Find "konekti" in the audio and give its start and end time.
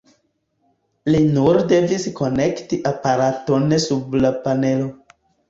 2.21-2.81